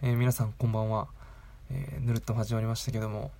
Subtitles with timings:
[0.00, 1.08] えー、皆さんこんばんは、
[1.72, 3.32] えー、ぬるっと始まりましたけども、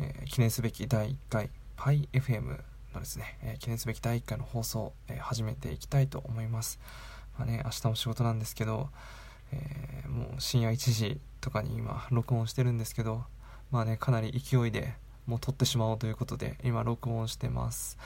[0.00, 2.58] えー、記念すべき第1回 PyFM
[2.94, 6.80] のですね、え記念すべき第1回の放送、え始めていきたいと思います。
[7.38, 8.88] まあね、明日も仕事なんですけど、
[9.52, 13.22] えもう深夜1時とかに今録音してるんですけど、
[13.70, 14.94] まあね、かなり勢いで
[15.26, 17.98] もう撮ってしまおうということで今録音してます。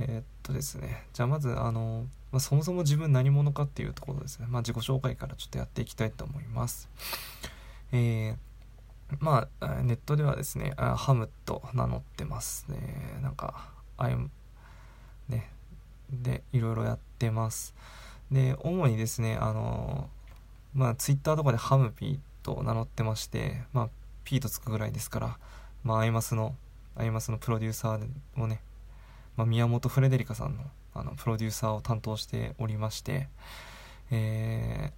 [0.00, 6.88] えー、っとですね、じゃあまずあの、まあ、そもそも自分何者かっていうところですね、まあ、自己紹介からちょっとやっていきたいと思います。
[7.92, 12.78] えー、まあ、ネットではですね、ハムと名乗ってますね。
[13.22, 13.68] なんか、
[13.98, 14.30] アイム、
[15.28, 15.50] ね、
[16.10, 17.74] で、いろいろやってます。
[18.30, 20.08] で、主にですね、あの、
[20.72, 23.88] まあ、ツイッターとかでハムピーと名乗ってまして、まあ、
[24.24, 25.38] ピーとつくぐらいですから、
[25.82, 26.54] まあ、アイマスの、
[26.96, 28.08] アイマスのプロデューサー
[28.40, 28.60] をね、
[29.40, 33.28] まあ、宮本フレデリカさんのあのプロデューサーを担当しておりまして、
[34.10, 34.92] え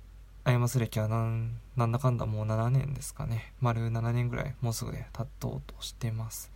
[0.45, 3.53] ー、アイマス歴はなんなんだかんだもう7年ですかね。
[3.61, 6.51] 丸7年ぐらいもうすぐで経とうとしてます。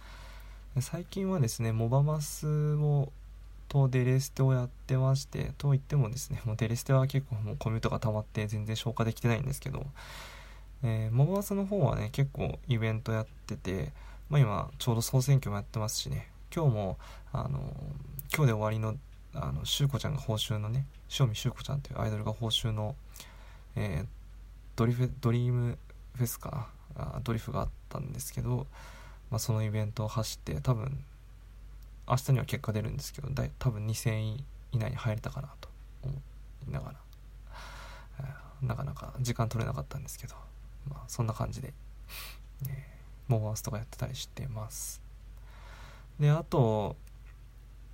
[0.80, 3.12] 最近はですねモバマスを
[3.68, 9.86] とデレステをやってましてといってもですねもうデレステは結構もうコミュとか溜まって全然消化できてないんですけど、
[10.82, 13.92] えー、モバマスの方はね結構イベントやってて、
[14.28, 16.98] まあ、今ちょうど総選挙もやってますしね今日も
[17.32, 17.72] あの
[18.34, 18.96] 今日で終わりの
[19.34, 20.86] あのしゅうこちゃんが報酬のね
[21.18, 22.96] 塩見しゅうこちゃんというアイドルが報酬の、
[23.74, 24.06] えー、
[24.76, 25.78] ドリフドリーム
[26.14, 28.66] フェスかあドリフがあったんですけど、
[29.30, 31.04] まあ、そのイベントを走って多分
[32.08, 35.68] 明日には結果出るんですけどだい多分2000位以内に入れたかなと
[36.02, 36.14] 思
[36.68, 36.94] いながら、
[38.20, 40.34] えー、なかなか時間取れなかったんですけど、
[40.88, 41.74] まあ、そんな感じで、
[42.68, 42.72] えー、
[43.28, 45.05] モーバースとかやってたりしてます。
[46.20, 46.96] であと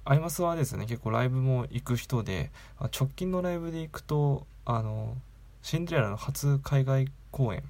[0.05, 5.17] アイマスはですね結構ライブも行く人で直近のライブで行くとあの
[5.63, 7.63] シンデレラの初海外公演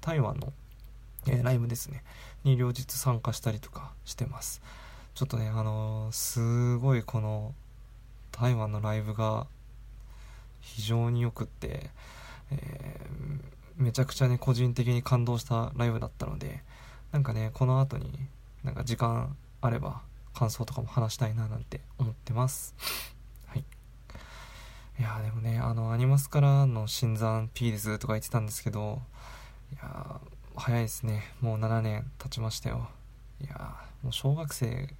[0.00, 0.52] 台湾の、
[1.26, 2.02] えー、ライブですね
[2.42, 4.60] に両日参加したりとかしてます。
[5.14, 7.54] ちょっとねあのー、すごいこの
[8.32, 9.46] 台湾のライブが
[10.60, 11.90] 非常によくって、
[12.50, 16.62] えー、めちゃくちゃね個人的に感動したライブだったので
[17.12, 18.10] なんかねこの後に
[18.64, 20.02] なんか時間あれば
[20.34, 22.74] 感想とかも話したいななんて思ってます。
[23.46, 23.64] はい。
[24.98, 29.00] いやでもね、あの、アニマスからの新参 P ですとか言ってたんですけど、
[29.72, 30.20] いや
[30.54, 31.22] 早いですね。
[31.40, 32.90] もう7年経ちましたよ。
[33.40, 34.94] いやもう小学生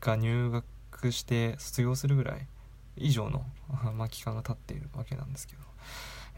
[0.00, 2.48] が入学して卒業するぐらい
[2.96, 3.46] 以上の、
[3.94, 5.62] まあ、期間が経っているわけなんですけど、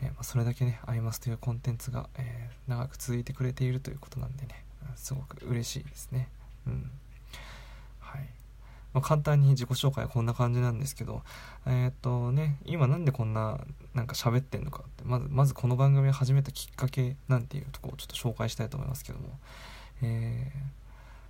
[0.03, 6.29] えー、まあ、それだけね、アイマスというコンテンツが、えー、長く続いてくれているということなんでね、すごく嬉しいですね。
[6.69, 6.91] うん。
[8.01, 8.29] はい。
[8.93, 11.23] まあ、簡単に自己紹介はこんな感じなんですけど、
[11.67, 13.59] えー、っとね、今なんでこんな
[13.95, 19.39] なんか喋ってんのかって、まず、まずこの番組を始めたきっかけなんていうとこをちょっと紹介したいと思いますけども、
[20.03, 20.61] えー、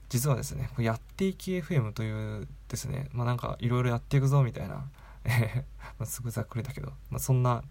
[0.09, 4.84] 実はですね、やっていき FM というですね、まあなんかいろいろやっていくぞみたいな、
[5.25, 7.62] えー、すぐざっくりだけど、まあ、そんな、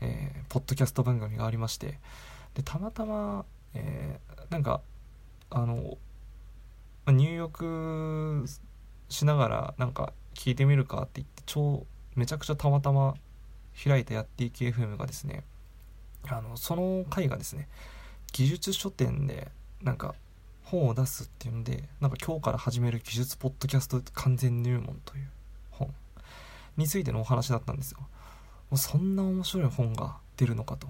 [0.00, 1.98] えー、ポッドキャスト番組がありまして、
[2.54, 3.44] で、たまたま、
[3.74, 4.80] えー、なんか、
[5.50, 5.98] あの、
[7.06, 8.44] まあ、入浴
[9.08, 13.14] しながらなんか聞いてみるかって言って超めちゃくちゃたまたま
[13.82, 15.44] 開いたやっていき FM がですね
[16.28, 17.68] あのその回がですね
[18.32, 19.48] 技術書店で
[19.82, 20.14] なんか
[20.64, 25.28] 本を出すっていうのでなんか今日から始める技術ポッドキャスト完全入門という
[25.70, 25.92] 本
[26.76, 27.98] についてのお話だったんですよ。
[28.00, 28.06] も
[28.72, 30.88] うそんな面白い本が出るのかと。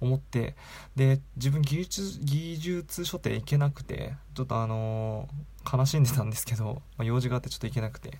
[0.00, 0.56] 思って
[0.94, 8.18] で自分技術技術書店行けなくてちょっとあのー、悲しんでたんですけど、まあ、用事があってちょっと行けなくて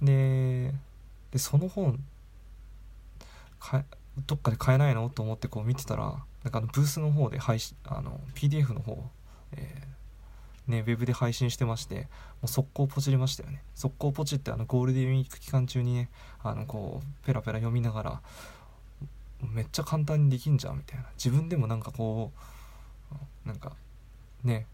[0.00, 0.72] で
[1.36, 1.98] その本
[3.58, 3.84] か
[4.26, 5.08] どっかで買えないの？
[5.08, 9.02] と思ってこう見てたらなんかあのブースの方で配信あの PDF の方、
[9.52, 12.06] えー、ね、ウェブで配信してまして、も
[12.44, 13.62] う速攻ポチりましたよね。
[13.74, 16.10] 速攻ポチってあのゴールデンウィーク期間中にね、
[16.42, 18.22] あのこう、ペラペラ読みながら、
[19.50, 21.06] めっちゃ簡単にできんじゃんみたいな。
[21.16, 22.32] 自分でもなんかこ
[23.44, 23.72] うなんか
[24.44, 24.66] ね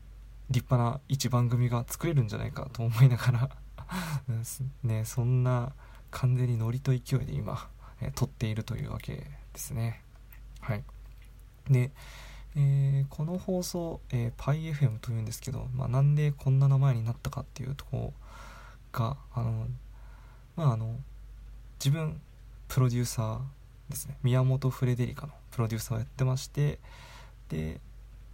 [0.50, 3.50] 立派な一番組が作れるんじゃないかと思いながら。
[4.82, 5.72] ねそんな
[6.10, 7.68] 完全にノリと勢いで今、
[8.00, 10.02] えー、撮っているというわけですね。
[10.60, 10.84] はい。
[11.70, 11.90] で、
[12.56, 18.12] えー、この放送、えー、PyFM というんですけど、まあ、なんでこんな名前になったかっていうとこ
[18.92, 19.66] があの
[20.56, 20.96] まああの
[21.78, 22.20] 自分
[22.68, 23.40] プロデューサー
[23.88, 24.16] ですね。
[24.22, 26.78] 宮本フレデリカのプロデューサーをやってまして
[27.48, 27.80] で、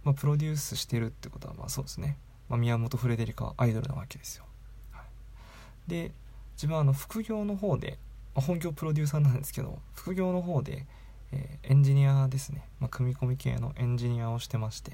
[0.03, 2.17] まあ、プロデュースしてるってことはまあそうですね、
[2.49, 4.45] まあ、宮本フレデリカはアイドルなわけですよ、
[4.91, 6.11] はい、で
[6.55, 7.97] 自分はあの副業の方で、
[8.35, 10.85] まあ、本業プロデューサーなんですけど副業の方で、
[11.31, 14.91] えー、エンジニアですね、まあ、組み込み系のエンジニアをしてまして。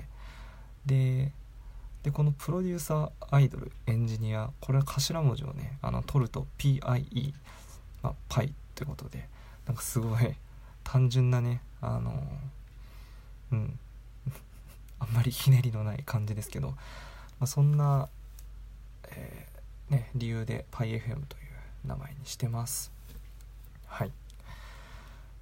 [0.86, 1.31] で
[2.04, 7.34] でこのプロデューサーアイドルエンジニアこれは頭文字をねあの取ると PIE、
[8.02, 9.30] まあ、パイということで
[9.68, 10.36] なんかすごい
[10.92, 12.12] 単純なねあの
[13.52, 13.80] うん。
[15.00, 16.76] あんまりひねりのない感じですけど、ま
[17.42, 18.10] あ、そんな、
[19.10, 22.92] えー、ね、理由で PyFM という名前にしてます。
[23.88, 24.12] はい。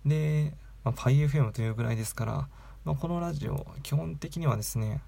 [0.06, 0.54] で、
[0.84, 2.48] まあ、PyFM というぐらいですから、
[2.86, 5.02] まあ、このラジオ基本的にはですね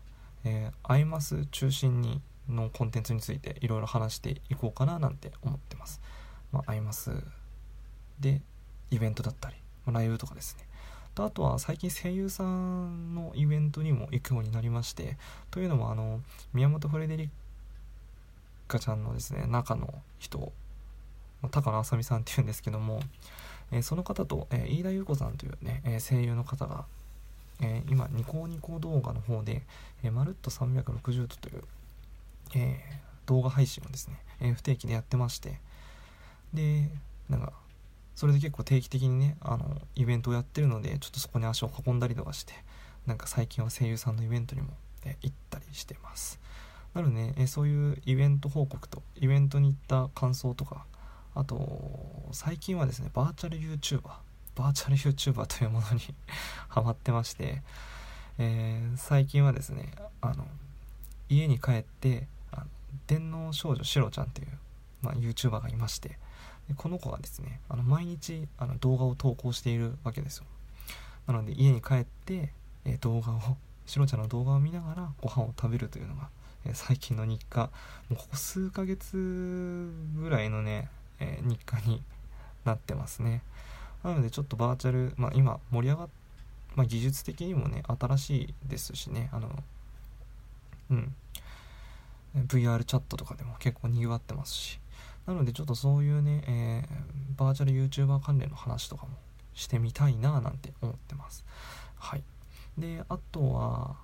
[0.43, 6.01] えー、アイマス中心にのコンテンツについていろいろ話していこうかななんて思ってます。
[6.51, 7.11] まあ、アイマス
[8.19, 8.41] で
[8.89, 9.55] イベントだったり、
[9.87, 10.65] ライブとかですね。
[11.15, 15.17] あとは最近声優さんのイベントにも行くようになりまして
[15.51, 16.21] というのもあの
[16.53, 17.29] 宮本フレデリッ
[18.69, 20.53] カちゃんのですね中の人
[21.51, 23.01] 高野あさみさんっていうんですけども、
[23.71, 26.85] えー、その方と、えー、飯田優子さんというね、えー、声優の方が
[27.61, 29.61] え、今ニコニコ動画の方で、
[30.03, 31.63] え、まるっと360度という、
[32.55, 32.79] え、
[33.27, 35.59] 動画配信をですね、え不定期でやってまして
[36.53, 36.89] で
[37.29, 37.53] なんか
[38.15, 42.53] それで結構定期的にねあのイベントをやってるのでちょっとそこに足を運んだりとかして
[43.07, 44.67] なんか最近は声優さんのイベントにも、
[45.05, 46.39] え行ったりしてます。
[46.93, 50.85] なので、ね、えそういうイベント報告とイベントに行った感想とか
[51.33, 54.01] あと最近はですねバーチャル YouTuber
[54.55, 56.01] バーチャル YouTuber というものに
[56.67, 57.61] ハマってまして、
[58.37, 60.45] えー、最近はですねあの
[61.29, 62.67] 家に帰ってあの
[63.07, 64.47] 電脳少女シロちゃんっていう、
[65.01, 66.19] まあ、YouTuber がいまして
[66.75, 70.45] この子がですねあの毎日あの動画を投稿しているわけですよ。
[71.27, 72.51] なので家に帰って、
[72.85, 76.29] え、動画を シロちゃんの動画を見ながらご飯を食べるというのが、
[76.65, 77.69] え、最近の日課。
[78.09, 80.89] もうここ数ヶ月ぐらいのね、
[81.19, 82.01] え日課に
[82.65, 83.41] なってますね。
[84.03, 86.09] なのでちょっとバーチャル、まあ、今盛り上がっ、
[86.75, 89.63] まあ、技術的にもね新しいですしねあの
[90.89, 91.15] うん。
[92.35, 94.80] VR チャットとかでも結構にぎわってますし。
[95.27, 99.11] なのでちょっとそういうね、えー、バーチャル YouTuber 関連の話とかも
[99.53, 101.45] してみたいななんて思ってます。
[101.97, 102.23] はい。
[102.77, 103.95] であとは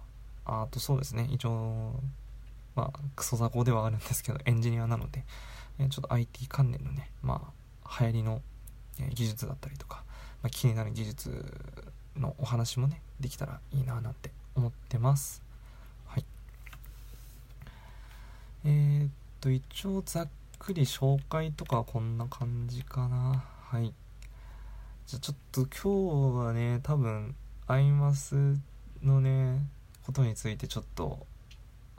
[0.45, 1.27] あとそうですね。
[1.31, 1.93] 一応
[2.75, 5.23] まあクソ雑魚ではあるんですけどエンジニアなので、
[5.79, 7.51] え、ちょっと IT 関連のねま
[7.83, 8.41] あ流行りの
[9.13, 10.03] 技術だったりとか、
[10.41, 11.45] まあ、気になる技術
[12.15, 15.41] のお話もねできたらいいななんて思ってます。
[16.07, 16.25] はい。
[18.65, 19.09] えー、っ
[19.39, 20.27] と一応ざっ
[20.59, 23.43] くり紹介とかこんな感じかな。
[23.61, 23.93] はい。
[25.05, 27.35] じゃあちょっと今日はね多分
[27.67, 28.35] アイマス
[29.01, 29.59] のね
[30.05, 31.25] ことについてちょっと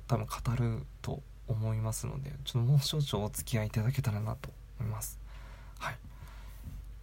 [0.06, 5.18] 多分語ると思いますのでちょっともう少々お付き合いいただけたらなと思います。
[5.78, 5.96] はい。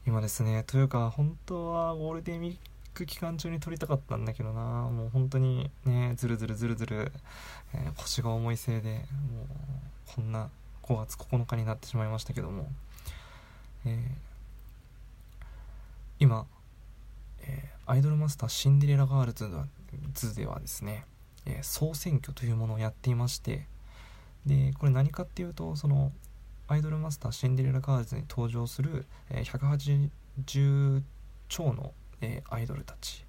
[0.06, 2.58] 今ですねというか本当はゴールデンウィー
[2.94, 4.62] ク期間中に撮りたかったんだけどな。
[4.62, 7.12] もう本当にねずるずるずるずる、
[7.74, 9.48] えー、腰が重いせいでもう
[10.16, 10.50] こんな
[10.86, 12.68] 5月9日になってしまいましたけども、
[13.86, 13.96] えー、
[16.20, 16.46] 今、
[17.42, 21.06] えー、アイドルマスターシンデレラガールズではですね、
[21.48, 23.66] え総選挙というものをやっていまして
[24.46, 26.12] でこれ何かっていうとその
[26.68, 30.10] アイドルマスターシンデレラガールズに登場する、えー、
[30.46, 31.02] 180
[31.50, 33.26] 超の、えー、アイドルたち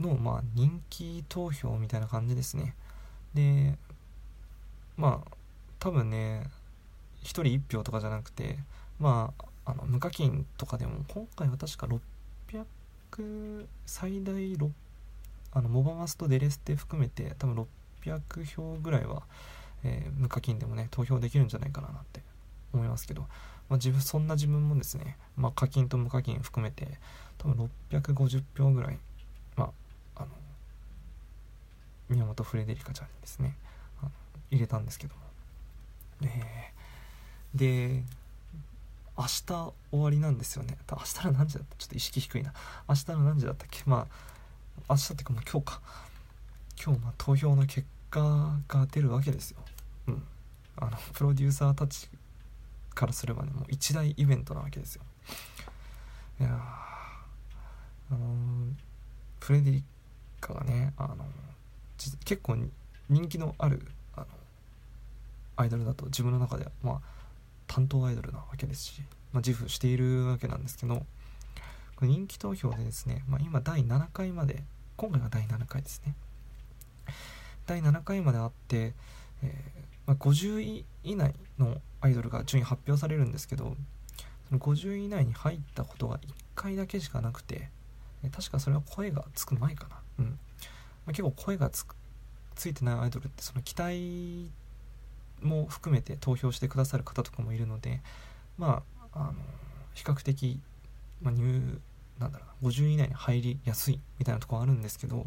[0.00, 2.74] の、まあ、人気投票みたいな感じですね。
[3.34, 3.76] で
[4.96, 5.37] まあ
[5.78, 6.44] 多分ね
[7.22, 8.58] 1人1票とかじゃなくて
[8.98, 9.32] ま
[9.64, 14.70] ああの無課金とかでも今回は確か600最大6
[15.52, 17.66] あのモバマスとデレステ含めて多分
[18.04, 19.22] 600票ぐらいは
[19.84, 22.22] えー、無課金でもね投票できるんじゃないかななんて
[22.72, 23.26] 思いますけど、ま
[23.70, 26.98] あ、自分そんな自分もですね、まあ、課金と無課金含めて
[27.38, 28.98] 多分650票ぐらい、
[29.56, 29.70] ま
[30.16, 30.28] あ、あの
[32.08, 33.54] 宮本フレデリカちゃんにですね
[34.50, 35.20] 入れたんですけども、
[36.22, 38.02] えー、で
[39.16, 40.76] 明日終わりなんですよね。
[40.90, 41.76] 明日の何時だった？
[41.76, 42.52] ちょっと意識低いな。
[42.88, 43.82] 明日の何時だったっけ？
[43.86, 45.80] まあ明日っていうかもう今日か。
[46.84, 49.58] 今日まあ投票の結果が出るわけですよ。
[50.06, 50.22] うん、
[50.76, 52.08] あのプロデューサーたち
[52.94, 55.02] からすればねもう一大イベントなわけですよ。
[56.40, 56.50] いや
[58.10, 58.18] あの
[59.40, 59.84] フレデリ
[60.40, 61.26] カがねあの
[62.24, 62.56] 結構
[63.08, 63.82] 人気のある
[65.58, 67.00] アイドルだと自分の中ではまあ
[67.66, 71.04] 担当アイドルなわけですし、まあ、自負しているわけなんですけど
[71.96, 74.62] これ人気投票でですね、まあ、今第7回まで
[74.96, 76.14] 今回が第7回ですね。
[77.66, 78.94] 第7回まであって、
[79.42, 83.76] えーまあ、50位以内のアイドルが順位発表されるんですけど
[84.48, 86.20] その50位以内に入ったことが1
[86.54, 87.68] 回だけしかなくて
[88.32, 89.96] 確かそれは声がつく前かな。
[90.20, 90.32] うん、ま
[91.06, 94.50] あ、結構声がついてないアイドルってその期待
[95.42, 98.00] も含めて投票してくださる方とかもいるので
[98.56, 99.34] まああの
[99.94, 100.60] 比較的、
[101.22, 101.80] まあ、入
[102.18, 105.26] なんだろうな50位以内に入りやすいみたいなところあるんですけど、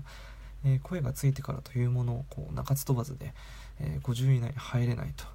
[0.65, 3.33] えー、声がついてからというものをこう中津飛ばずで、
[3.79, 5.25] えー、50位以内に入れないと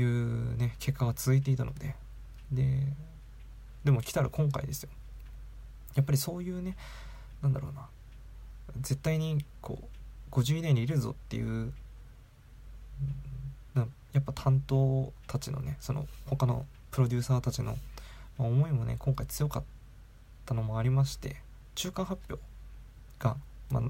[0.00, 1.94] いう、ね、結果が続いていたので
[2.52, 2.64] で
[3.84, 4.90] でも来たら今回ですよ。
[5.94, 6.76] やっぱりそういうね
[7.42, 7.88] なんだろうな
[8.80, 9.78] 絶対にこ
[10.30, 11.72] う50以内にいるぞっていう
[14.38, 17.76] 担当たちのねその他のプロデューサーたちの
[18.38, 19.64] 思いもね今回強かっ
[20.46, 21.36] たのもありまして
[21.74, 22.40] 中間発表
[23.18, 23.36] が、
[23.70, 23.82] まあ、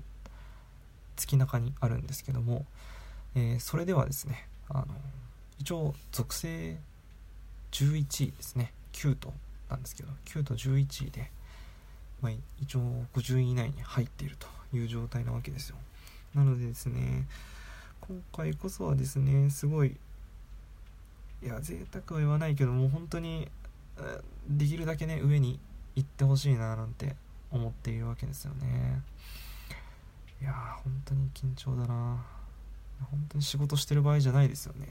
[1.16, 2.64] 月中にあるんですけども、
[3.34, 4.86] えー、それではですねあの
[5.60, 6.78] 一応属性
[7.72, 9.34] 11位ですね9と
[9.68, 11.30] なんですけど9と11位で、
[12.22, 12.80] まあ、一応
[13.14, 15.76] 50位以内に入っているという状態なわけですよ。
[16.34, 17.26] なのでですね
[18.00, 19.96] 今回こそはですねすごい
[21.42, 23.48] いや贅沢は言わないけどもう本当に
[24.48, 25.58] できるだけね上に
[25.94, 27.16] 行ってほしいななんて
[27.50, 29.02] 思っているわけですよね。
[30.40, 32.24] いやー本当に緊張だな。
[33.10, 34.88] 本当に仕事してる場合じゃないですよね。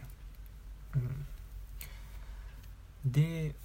[0.96, 1.26] うん。
[3.12, 3.56] で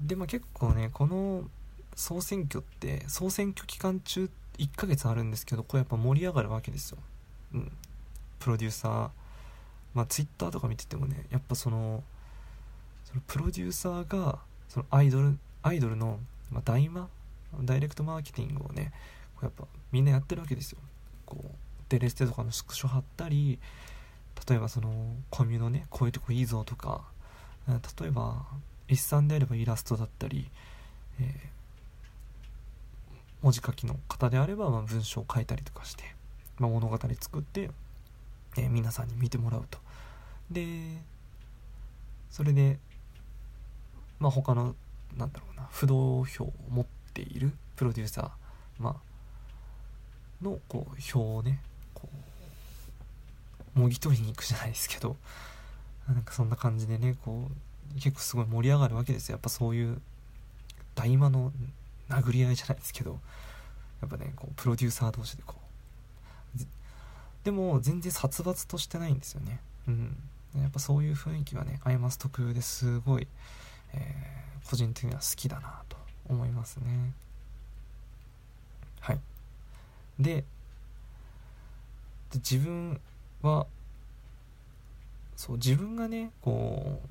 [0.00, 1.44] でも結構ねこの
[1.94, 4.28] 総選挙って総選挙期間中
[4.58, 6.98] 1ヶ月あるんですけどこれやっぱ盛り上がるわけですよ。
[7.54, 7.72] うん。
[8.38, 9.10] プロデューサー
[9.94, 12.02] まあツイッターとか見ててもねやっぱその
[13.04, 16.18] そのプロデューサーがそのアイドルアイドルの、
[16.50, 17.08] まあ、大マ
[17.62, 18.92] ダイレクトマーケティングをね
[19.42, 20.78] やっぱみんなやってるわけですよ。
[21.26, 21.48] こう
[21.88, 23.58] デレステとかのスクショ貼ったり
[24.48, 27.02] 例えばそのコミュのねこういうとこいいぞとか
[27.68, 28.46] 例えば
[28.88, 30.50] 一産であればイラストだったり、
[31.20, 31.26] えー、
[33.42, 36.04] 文字書きの方であればま文章を書いたりとかして、
[36.58, 37.70] まあ、物語作って、
[38.58, 39.78] えー、皆さんに見てもらうと。
[40.50, 40.66] で
[42.30, 42.78] それで
[44.18, 44.74] まあ他の
[45.16, 51.60] なんだろうな不動票を持っているプロデューサー、まあのこう票をね
[51.94, 52.08] こ
[53.76, 55.16] うもぎ取りに行くじゃないですけど
[56.08, 59.34] なんかそんな感じでねこう結構すごい盛り上がるわけですよ。
[59.34, 60.00] やっぱそういう
[60.94, 61.52] 大魔の
[62.08, 63.18] 殴り合いじゃないですけど
[64.00, 65.64] やっぱねこうプロデューサー同士でこう
[67.44, 69.60] でも全然殺伐としてないんですよね。
[69.86, 70.16] うん。
[70.60, 73.26] やっぱそういう雰囲気はねアイマス特有ですごい、
[73.92, 75.96] えー、個人的には好きだなと
[76.28, 77.12] 思いますね。
[79.00, 79.18] はい。
[80.18, 80.44] で
[82.30, 83.00] で自分
[83.42, 83.66] は
[85.36, 87.08] そう自分がねこう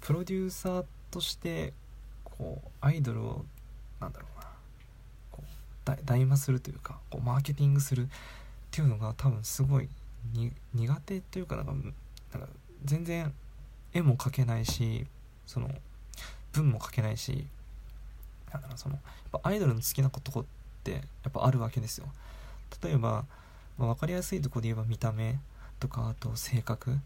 [0.00, 1.72] プロデューサーとして
[2.24, 3.44] こうアイドルを
[4.00, 4.46] なんだろうな
[5.30, 8.06] こう大魔するというかこうマーケティングするっ
[8.70, 9.88] ていうのが多分すごい
[10.74, 12.48] 苦手というかなんかなんか
[12.84, 13.32] 全然
[13.92, 15.06] 絵も描けないし
[15.46, 15.70] その
[16.52, 17.46] 文も書けないし
[18.52, 19.00] なんだろうそのや
[19.38, 20.44] っぱアイドルの好きなことっ
[20.84, 20.98] てや
[21.28, 22.06] っぱあるわけですよ。
[22.82, 23.24] 例えば、
[23.78, 25.38] まあ、分かりやすいとこで言えば見た目
[25.80, 26.98] とかあと性格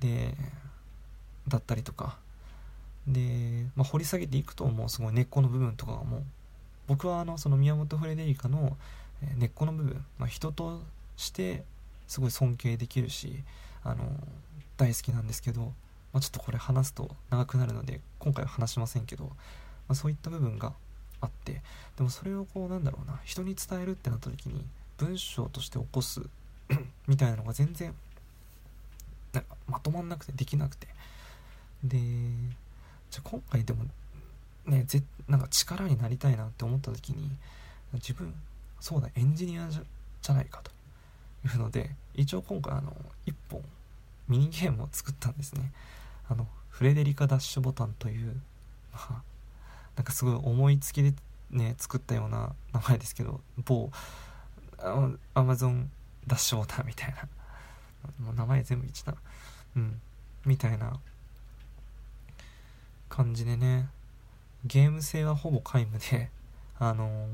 [0.00, 0.34] で
[1.48, 2.16] だったりとか。
[3.06, 6.22] で、まあ、掘り下げていくともうすごい根っこの部分とかがもう
[6.86, 8.76] 僕はあのその宮本フレデリカの
[9.36, 10.82] 根っこの部分、まあ、人と
[11.16, 11.64] して
[12.06, 13.42] すごい尊敬できるし
[13.82, 14.04] あの
[14.76, 15.60] 大好きなんですけど、
[16.12, 19.32] まあ、ちょっとこれ話すと長くなるので今回は話しませんけど、ま
[19.88, 20.72] あ、そういった部分が
[21.20, 21.62] あって
[21.96, 24.64] でもそれをこうなんだろうな人に伝えるってなった時に
[24.98, 26.20] 文章として起こす
[27.06, 27.94] みたいなのが全然
[29.32, 30.88] なんかまとまんなくてできなくて。
[31.84, 31.98] で
[33.10, 33.84] じゃあ今回でも
[34.66, 37.30] ねぜなんか力になりたいなって思った時に
[37.94, 38.32] 自分
[38.80, 39.82] そうだエンジニアじゃ
[40.22, 40.70] じゃないかと
[41.48, 42.92] いうので一応今回あの
[43.26, 43.62] 1本
[44.32, 45.72] ミニゲームを作ったんですね。
[46.28, 48.40] あのフレデリカダッシュボタンという
[48.92, 49.22] まあ
[49.96, 51.12] なんかすごい思いつきで
[51.50, 53.90] ね作ったような名前ですけど某
[55.34, 55.90] アマゾン
[56.26, 57.28] ダッシュボタンみたいな。
[58.24, 59.14] もう名前全部一致だ。
[59.76, 60.00] うん。
[60.46, 60.98] みたいな。
[63.12, 63.88] 感じでね
[64.64, 66.30] ゲーム性はほぼ皆無で
[66.78, 67.26] あの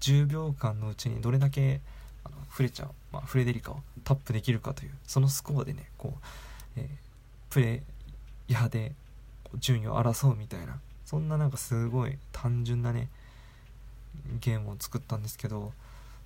[0.00, 1.82] ー、10秒間のうちにどれだけ
[2.24, 6.20] あのフレちゃん、まあ、フレデリカをタップできるかというそのスコアでねこう、
[6.76, 6.86] えー、
[7.50, 7.82] プレ
[8.48, 8.92] イヤーで
[9.58, 13.08] 順位を争うみたいなそんななんかすごい単純なね
[14.40, 15.72] ゲームを作ったんですけど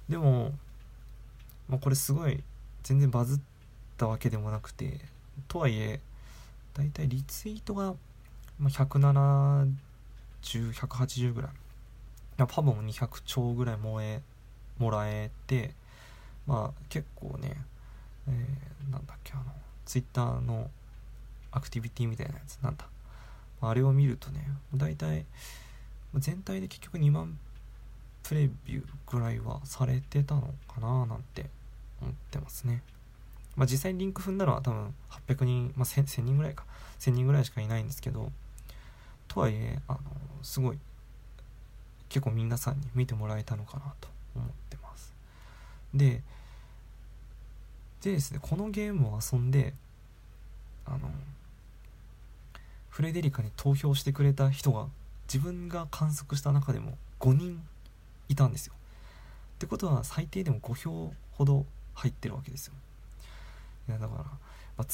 [0.09, 0.53] でも、
[1.69, 2.43] まあ、これすごい
[2.83, 3.41] 全然バズっ
[3.97, 5.01] たわけでもなくて
[5.49, 6.01] とはいえ
[6.75, 7.95] だいたいリツイートが、
[8.61, 11.51] 170180ぐらい。
[12.37, 14.21] パブも200兆ぐらいもえ
[14.79, 15.73] もらえて
[16.47, 17.57] まあ結構ね、
[18.29, 19.45] えー、なんだっけあの
[19.85, 20.71] ツイッターの
[21.53, 22.87] アクティビティみたいなやつなんだ。
[23.61, 25.25] あれを見るとね大体
[26.17, 27.39] 全体で結局2万
[28.23, 31.47] プレビューぐらいはされてたのかななんて
[32.03, 32.83] 思ってますね。
[33.57, 34.95] まあ実際にリンク踏んだのは多分
[35.29, 36.65] 800人、まあ、1000, 1000人ぐらいか。
[37.01, 38.33] 1000人ぐらいしかいないんですけど
[39.29, 40.01] とはいえあの
[40.43, 40.79] すごい
[42.09, 44.74] 結構皆さんに見てもらえたのかなと思って
[45.95, 46.23] で
[48.03, 49.73] でですねこのゲームを遊んで
[50.85, 51.11] あの
[52.91, 54.87] フレデリカに投票してくれた人が
[55.27, 57.61] 自分が観測した中でも5人
[58.29, 58.75] いたんですよ。
[59.57, 62.75] ってことは最低でも5票ほど入ってるわけですよ。
[63.89, 64.25] いやだから、
[64.77, 64.87] まあ、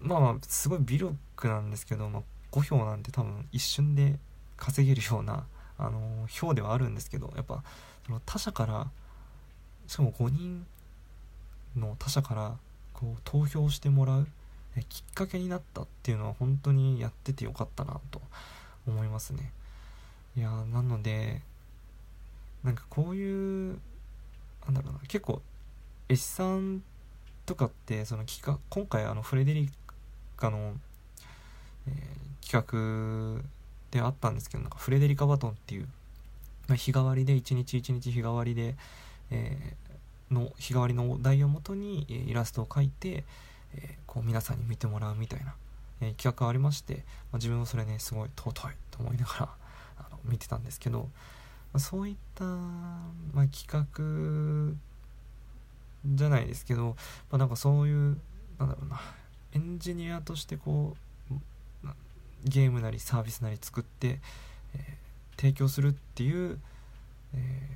[0.00, 2.22] まあまあすごい微力なんですけど、まあ、
[2.52, 4.18] 5票なんて多分一瞬で
[4.56, 5.46] 稼げるような、
[5.78, 7.62] あのー、票ではあるんですけどやっぱ
[8.06, 8.90] その他者から
[9.86, 10.66] しかも5人
[11.76, 12.56] の他者から
[12.92, 14.26] こう投票してもらう
[14.88, 18.20] きっかけになったっていうのは本当にやっててよかったなと
[18.86, 19.52] 思いますね。
[20.36, 21.42] いやなので
[22.64, 23.78] なんかこういう
[24.66, 25.42] なんだろうな結構
[26.08, 26.82] 絵師さん
[27.46, 29.70] とかってその企画今回あのフレデリ
[30.36, 30.74] カの、
[31.86, 33.48] えー、企画
[33.90, 35.88] であったんですけどなんかフレデリカバトンっていう、
[36.74, 38.74] 日替わりで一日一日日替わりで、
[39.30, 43.24] えー、の日替わりのお題をもとにえイラストを描いて、
[43.76, 45.54] え、こう皆さんに見てもらうみたいな、
[46.00, 47.00] え、企画がありまして、ま
[47.34, 49.48] あ、自分はそれねすごい尊いと思いながら
[49.98, 51.10] あの見てたんですけど、
[51.72, 54.76] まあ、そういった、まあ、企画
[56.06, 56.96] じゃないですけど、
[57.30, 58.18] まあ、なんかそういう
[58.58, 59.00] なんだろうな
[59.52, 61.04] エンジニアとしてこう
[62.44, 64.20] ゲームなりサービスなり作って、
[64.74, 66.60] えー、提供するっていう、
[67.34, 67.68] え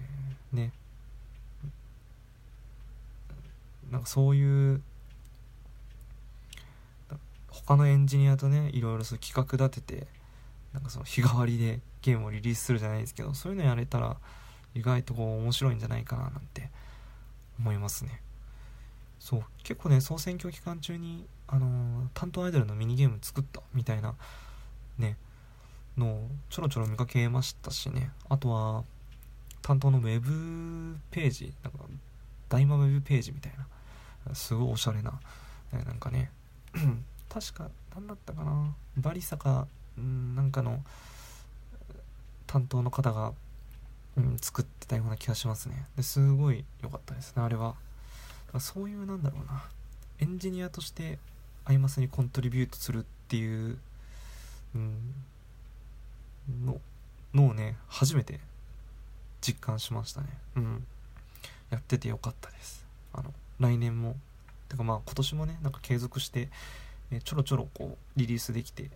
[0.54, 0.72] ー、ね
[3.90, 4.82] なんかそういう
[7.50, 10.06] 他のエンジニアとねいろいろそう企画立てて
[10.72, 14.16] なんかその日替わりでゲームをリリースするじゃないですけどそういうのやれたら
[14.74, 16.70] 意外とこう面白いんじゃないかななんて
[17.58, 18.20] 思いますね。
[19.18, 21.70] そう結構ね総選挙期間中にあのー、
[22.14, 24.14] 担当アイドルのミニゲーム作ったみたいな
[24.98, 25.16] ね
[25.96, 28.12] のをちょろちょろ見かけましたしね。
[28.28, 28.84] あとは
[29.60, 31.80] 担当のウェブページなんか
[32.48, 33.66] 大魔ウェブページみたいな。
[34.34, 35.20] すごいおしゃれな、
[35.72, 36.30] えなんかね。
[37.28, 38.74] 確か何だったかな。
[38.96, 40.82] バリサかなんかの
[42.46, 43.32] 担当の方が、
[44.16, 45.86] うん、作ってたような気がしますね。
[45.96, 47.74] ですごい良かったですねあれは。
[48.58, 49.64] そういうなんだろうな。
[50.20, 51.18] エンジニアとして
[51.64, 53.78] アイマスにコントリビュートするっていう、
[54.74, 55.14] うん、
[56.64, 56.80] の
[57.34, 58.40] のをね初めて
[59.40, 60.28] 実感しましたね。
[60.56, 60.86] うん。
[61.70, 62.84] やっててよかったです。
[63.12, 64.16] あの来年も。
[64.68, 66.50] てかまあ今年もねなんか継続して
[67.10, 68.90] えちょろちょろこうリリースできて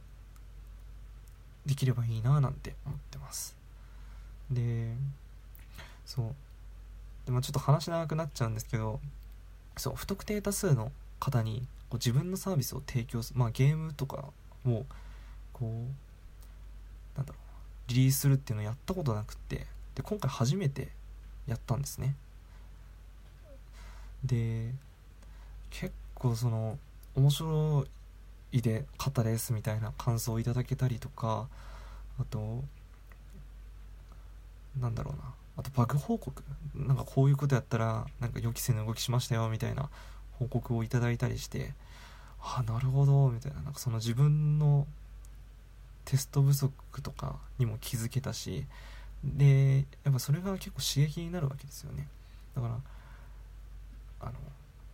[1.65, 3.57] できればいいななんて思ってます。
[4.51, 4.95] で
[6.05, 6.35] そう。
[7.25, 9.01] で、まあ、ちょっと話長くなっちゃうんですけど
[9.77, 14.25] そう不特定多数の方にこう自分のサービスを提供するまあゲームとか
[14.67, 14.85] を
[15.53, 15.69] こう
[17.17, 20.89] なんだろうリリースするっていうのをやったことなくってで今回初めて
[21.47, 22.15] やったんですね。
[24.25, 24.73] で
[25.71, 26.79] 結構その
[27.15, 27.87] 面白
[28.53, 31.49] いで方ですみたいな感想をいただけたりとか
[32.21, 32.63] あと
[34.81, 35.35] なんだろうな。
[35.55, 36.43] あとバグ報告。
[36.75, 39.91] なんかこういうことやったらなんか予期せぬ動きしましたよみたいな
[40.39, 41.75] 報告をいただいたりして
[42.41, 43.61] あなるほどみたいな。
[43.61, 44.87] なんかその自分の
[46.05, 48.65] テスト不足とかにも気づけたし
[49.23, 52.09] でやっぱそれが結構刺激になるわけですよね。
[52.57, 52.77] だから
[54.23, 54.33] あの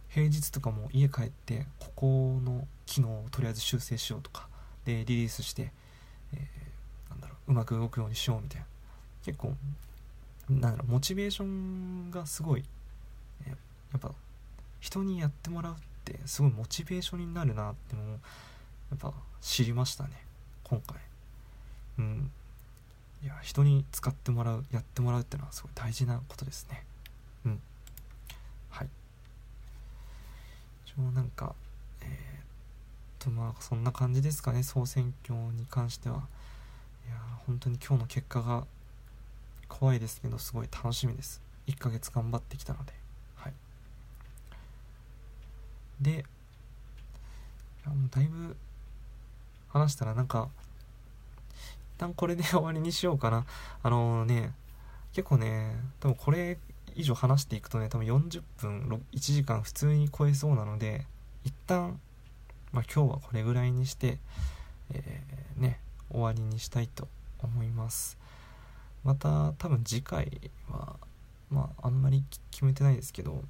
[0.09, 4.49] 平日とかも家帰ってここの機能をとりあえず修正しようとか
[4.85, 5.71] でリリースして、
[6.35, 8.67] えー、なんだろううまく動くようにしようみたいな。
[9.25, 9.55] 結構
[10.49, 12.65] なんだろうモチベーションがすごい
[13.47, 14.11] やっぱ
[14.81, 18.17] 人にやってもらうってすごいモチベーションになるなってのをや
[18.95, 20.11] っぱ知りましたね
[20.65, 20.97] 今回。
[21.99, 22.31] うん。
[23.23, 26.85] いや人に使ってもらうやってもらうっていうのはすごい大事なことですね
[27.45, 27.61] うん
[28.71, 28.89] はい
[30.99, 31.55] 一応なんか
[32.01, 32.11] えー、っ
[33.21, 36.27] とまあそんな感じですかね総選挙に関しては。
[37.07, 38.65] いや本当に今日の結果が
[39.69, 41.41] 怖いですけどすごい楽しみです。
[41.69, 42.93] 1ヶ月頑張ってきたので。
[43.37, 43.53] はい。
[46.01, 46.25] で
[47.87, 48.57] もうだいぶ
[49.69, 50.49] 話したらなんか
[51.53, 53.47] 一旦これで終わりにしようかな。
[53.85, 54.53] あのね
[55.13, 56.59] 結構ね多分これ
[56.99, 61.07] 以上話していくとね多分40分1時間普通に超えそうなので
[61.45, 61.99] 一旦
[62.71, 64.19] まあ、今日はこれぐらいにして、
[64.93, 65.81] えー、ね
[66.11, 67.09] 終わりにしたいと
[67.39, 68.19] 思います。
[69.05, 70.97] また多分次回は
[71.51, 73.43] まああんまり決めてないですけど、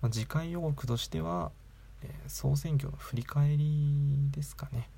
[0.00, 1.50] まあ、次回予告としては、
[2.02, 4.88] えー、総選挙の振り返りですかね、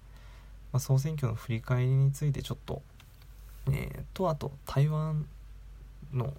[0.72, 2.82] まあ、総選挙の振り返りについてちょっと
[3.68, 5.26] えー、とあと台湾
[6.12, 6.32] の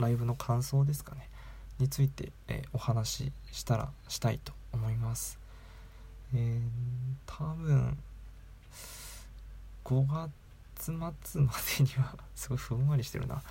[0.00, 1.28] ライブの感想ですかね。
[1.78, 5.38] について、えー、お話ししたらしたいと思います。
[6.34, 6.60] えー、
[7.26, 7.98] 多分
[9.84, 11.12] 5月末ま
[11.78, 13.42] でには すごいふんわりしてるな。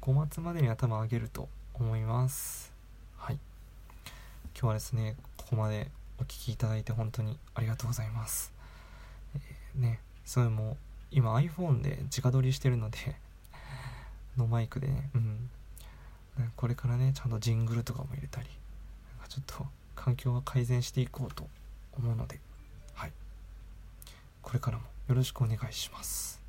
[0.00, 2.72] 5月までには多分あげると思います。
[3.16, 3.38] はい。
[4.54, 8.52] 今日はですねここまでお聴きいただいて本当にありがとうございます、
[9.34, 10.76] えー、ねそれも
[11.10, 13.16] 今 iPhone で直撮りしてるので
[14.38, 15.50] のマイクでねうん。
[16.56, 18.48] これからねちゃんとジングルとかも入れたり
[19.18, 21.46] なんかちょっと環境は改善していこうと
[21.96, 22.40] 思うので、
[22.94, 23.12] はい、
[24.42, 26.43] これからもよろしくお願いします。